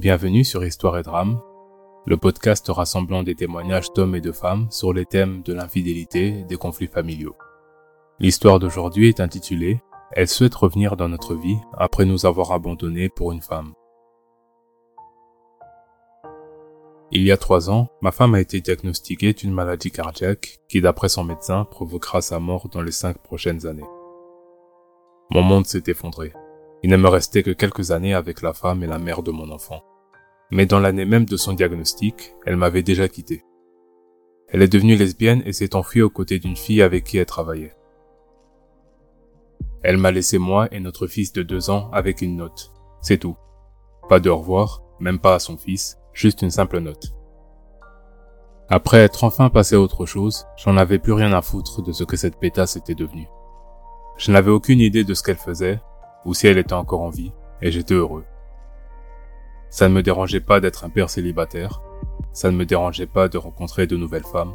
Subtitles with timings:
[0.00, 1.42] Bienvenue sur Histoire et Drame,
[2.06, 6.44] le podcast rassemblant des témoignages d'hommes et de femmes sur les thèmes de l'infidélité et
[6.44, 7.36] des conflits familiaux.
[8.18, 9.82] L'histoire d'aujourd'hui est intitulée
[10.12, 13.74] Elle souhaite revenir dans notre vie après nous avoir abandonnés pour une femme.
[17.12, 21.10] Il y a trois ans, ma femme a été diagnostiquée d'une maladie cardiaque qui, d'après
[21.10, 23.90] son médecin, provoquera sa mort dans les cinq prochaines années.
[25.30, 26.32] Mon monde s'est effondré.
[26.82, 29.50] Il ne me restait que quelques années avec la femme et la mère de mon
[29.50, 29.82] enfant.
[30.50, 33.44] Mais dans l'année même de son diagnostic, elle m'avait déjà quitté.
[34.48, 37.76] Elle est devenue lesbienne et s'est enfuie aux côtés d'une fille avec qui elle travaillait.
[39.82, 42.72] Elle m'a laissé moi et notre fils de deux ans avec une note.
[43.00, 43.36] C'est tout.
[44.08, 47.14] Pas de revoir, même pas à son fils, juste une simple note.
[48.68, 52.04] Après être enfin passé à autre chose, j'en avais plus rien à foutre de ce
[52.04, 53.28] que cette pétasse était devenue.
[54.16, 55.80] Je n'avais aucune idée de ce qu'elle faisait,
[56.24, 57.32] ou si elle était encore en vie,
[57.62, 58.24] et j'étais heureux.
[59.70, 61.80] Ça ne me dérangeait pas d'être un père célibataire,
[62.32, 64.52] ça ne me dérangeait pas de rencontrer de nouvelles femmes,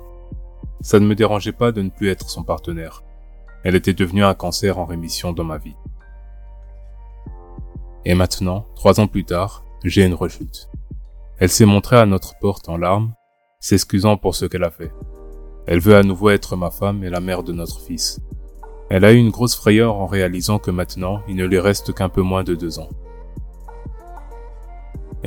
[0.81, 3.03] ça ne me dérangeait pas de ne plus être son partenaire.
[3.63, 5.75] Elle était devenue un cancer en rémission dans ma vie.
[8.03, 10.69] Et maintenant, trois ans plus tard, j'ai une rechute.
[11.39, 13.13] Elle s'est montrée à notre porte en larmes,
[13.59, 14.91] s'excusant pour ce qu'elle a fait.
[15.66, 18.19] Elle veut à nouveau être ma femme et la mère de notre fils.
[18.89, 22.09] Elle a eu une grosse frayeur en réalisant que maintenant, il ne lui reste qu'un
[22.09, 22.89] peu moins de deux ans.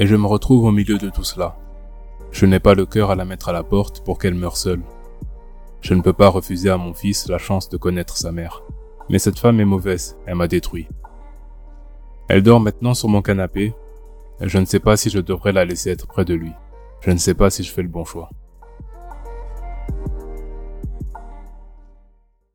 [0.00, 1.56] Et je me retrouve au milieu de tout cela.
[2.30, 4.82] Je n'ai pas le cœur à la mettre à la porte pour qu'elle meure seule.
[5.80, 8.62] Je ne peux pas refuser à mon fils la chance de connaître sa mère.
[9.08, 10.86] Mais cette femme est mauvaise, elle m'a détruit.
[12.28, 13.74] Elle dort maintenant sur mon canapé,
[14.40, 16.52] je ne sais pas si je devrais la laisser être près de lui.
[17.00, 18.30] Je ne sais pas si je fais le bon choix.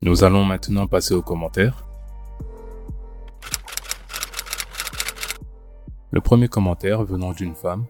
[0.00, 1.84] Nous allons maintenant passer aux commentaires.
[6.14, 7.86] Le premier commentaire venant d'une femme.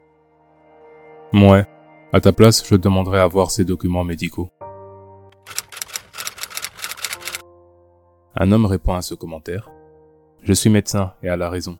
[1.35, 1.67] Ouais,
[2.11, 4.49] à ta place, je demanderais à voir ses documents médicaux.
[8.35, 9.71] Un homme répond à ce commentaire.
[10.41, 11.79] Je suis médecin et à la raison.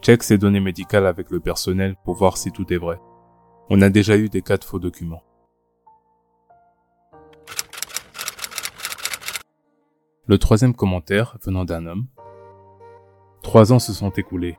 [0.00, 2.98] Check ses données médicales avec le personnel pour voir si tout est vrai.
[3.68, 5.22] On a déjà eu des cas de faux documents.
[10.24, 12.06] Le troisième commentaire venant d'un homme.
[13.42, 14.56] Trois ans se sont écoulés.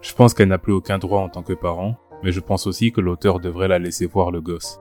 [0.00, 2.92] Je pense qu'elle n'a plus aucun droit en tant que parent, mais je pense aussi
[2.92, 4.80] que l'auteur devrait la laisser voir le gosse.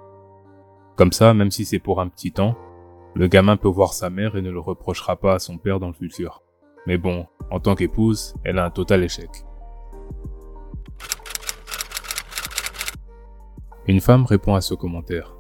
[0.95, 2.55] Comme ça, même si c'est pour un petit temps,
[3.15, 5.87] le gamin peut voir sa mère et ne le reprochera pas à son père dans
[5.87, 6.43] le futur.
[6.85, 9.29] Mais bon, en tant qu'épouse, elle a un total échec.
[13.87, 15.35] Une femme répond à ce commentaire.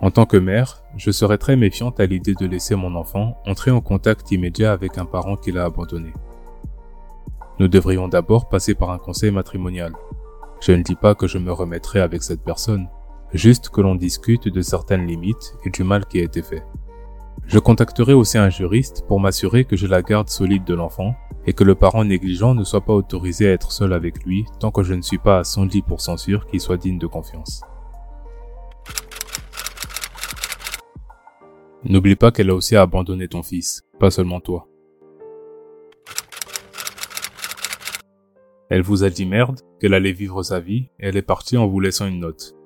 [0.00, 3.70] En tant que mère, je serais très méfiante à l'idée de laisser mon enfant entrer
[3.70, 6.12] en contact immédiat avec un parent qui l'a abandonné.
[7.58, 9.94] Nous devrions d'abord passer par un conseil matrimonial.
[10.60, 12.88] Je ne dis pas que je me remettrai avec cette personne,
[13.32, 16.62] juste que l'on discute de certaines limites et du mal qui a été fait.
[17.46, 21.14] Je contacterai aussi un juriste pour m'assurer que j'ai la garde solide de l'enfant
[21.46, 24.70] et que le parent négligent ne soit pas autorisé à être seul avec lui tant
[24.70, 27.62] que je ne suis pas à 110% sûr qu'il soit digne de confiance.
[31.84, 34.66] N'oublie pas qu'elle a aussi abandonné ton fils, pas seulement toi.
[38.68, 41.68] Elle vous a dit merde, qu'elle allait vivre sa vie, et elle est partie en
[41.68, 42.56] vous laissant une note.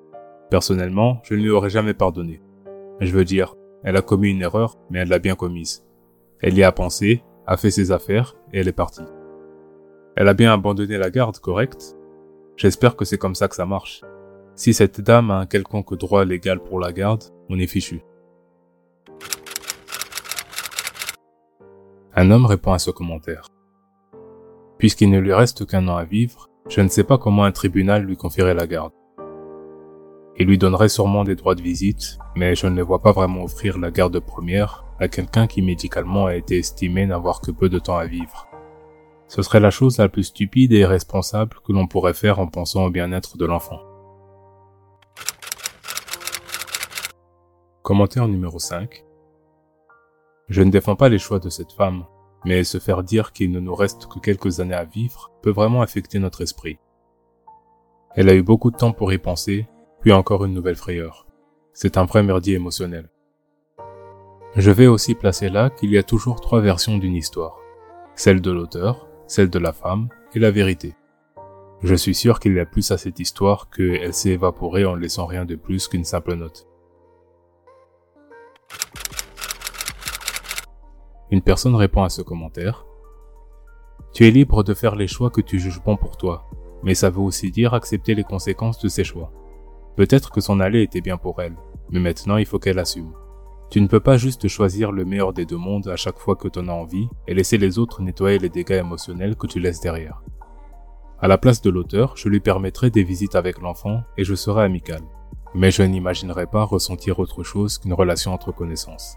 [0.49, 2.41] Personnellement, je ne lui aurais jamais pardonné.
[2.99, 5.85] Je veux dire, elle a commis une erreur, mais elle l'a bien commise.
[6.41, 9.05] Elle y a pensé, a fait ses affaires, et elle est partie.
[10.15, 11.95] Elle a bien abandonné la garde, correct?
[12.57, 14.01] J'espère que c'est comme ça que ça marche.
[14.55, 18.01] Si cette dame a un quelconque droit légal pour la garde, on est fichu.
[22.13, 23.47] Un homme répond à ce commentaire.
[24.81, 28.01] Puisqu'il ne lui reste qu'un an à vivre, je ne sais pas comment un tribunal
[28.03, 28.93] lui confierait la garde.
[30.39, 33.43] Il lui donnerait sûrement des droits de visite, mais je ne le vois pas vraiment
[33.43, 37.77] offrir la garde première à quelqu'un qui médicalement a été estimé n'avoir que peu de
[37.77, 38.47] temps à vivre.
[39.27, 42.85] Ce serait la chose la plus stupide et irresponsable que l'on pourrait faire en pensant
[42.85, 43.81] au bien-être de l'enfant.
[47.83, 49.05] Commentaire numéro 5.
[50.49, 52.05] Je ne défends pas les choix de cette femme,
[52.45, 55.81] mais se faire dire qu'il ne nous reste que quelques années à vivre peut vraiment
[55.81, 56.79] affecter notre esprit.
[58.15, 59.67] Elle a eu beaucoup de temps pour y penser,
[60.01, 61.27] puis encore une nouvelle frayeur.
[61.73, 63.09] C'est un vrai merdier émotionnel.
[64.55, 67.57] Je vais aussi placer là qu'il y a toujours trois versions d'une histoire.
[68.15, 70.93] Celle de l'auteur, celle de la femme et la vérité.
[71.83, 75.25] Je suis sûr qu'il y a plus à cette histoire qu'elle s'est évaporée en laissant
[75.25, 76.67] rien de plus qu'une simple note.
[81.31, 82.85] Une personne répond à ce commentaire.
[84.13, 86.49] Tu es libre de faire les choix que tu juges bons pour toi,
[86.83, 89.31] mais ça veut aussi dire accepter les conséquences de ses choix.
[89.95, 91.55] Peut-être que son aller était bien pour elle,
[91.89, 93.13] mais maintenant il faut qu'elle assume.
[93.69, 96.49] Tu ne peux pas juste choisir le meilleur des deux mondes à chaque fois que
[96.49, 99.79] tu en as envie et laisser les autres nettoyer les dégâts émotionnels que tu laisses
[99.79, 100.21] derrière.
[101.21, 104.65] À la place de l'auteur, je lui permettrai des visites avec l'enfant et je serai
[104.65, 105.01] amical.
[105.53, 109.15] Mais je n'imaginerai pas ressentir autre chose qu'une relation entre connaissances.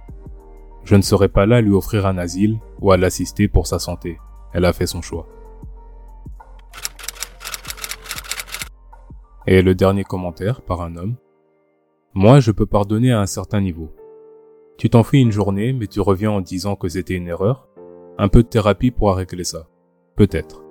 [0.85, 3.79] Je ne serai pas là à lui offrir un asile ou à l'assister pour sa
[3.79, 4.19] santé.
[4.53, 5.27] Elle a fait son choix.
[9.47, 11.17] Et le dernier commentaire par un homme.
[12.15, 13.93] Moi, je peux pardonner à un certain niveau.
[14.79, 17.69] Tu t'enfuis une journée, mais tu reviens en disant que c'était une erreur.
[18.19, 19.69] Un peu de thérapie pourra régler ça.
[20.17, 20.63] Peut-être.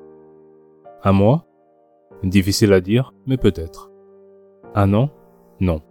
[1.04, 1.46] Un mois
[2.24, 3.92] Difficile à dire, mais peut-être.
[4.76, 5.10] Un an?
[5.60, 5.82] Non.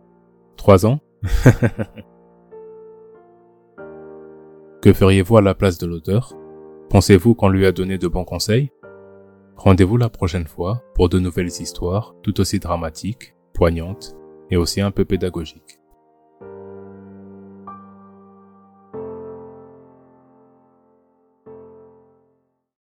[0.57, 1.01] Trois ans?
[4.83, 6.35] Que feriez-vous à la place de l'auteur?
[6.91, 8.73] Pensez-vous qu'on lui a donné de bons conseils?
[9.57, 14.17] Rendez-vous la prochaine fois pour de nouvelles histoires tout aussi dramatiques, poignantes
[14.51, 15.79] et aussi un peu pédagogiques.